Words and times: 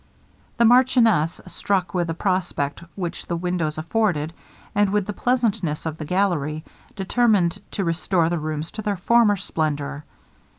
The 0.57 0.65
marchioness, 0.65 1.41
struck 1.45 1.93
with 1.93 2.07
the 2.07 2.15
prospect 2.15 2.83
which 2.95 3.27
the 3.27 3.35
windows 3.37 3.77
afforded, 3.77 4.33
and 4.73 4.91
with 4.91 5.05
the 5.05 5.13
pleasantness 5.13 5.85
of 5.85 5.99
the 5.99 6.05
gallery, 6.05 6.63
determined 6.95 7.61
to 7.69 7.83
restore 7.83 8.27
the 8.27 8.39
rooms 8.39 8.71
to 8.71 8.81
their 8.81 8.97
former 8.97 9.35
splendour. 9.37 10.03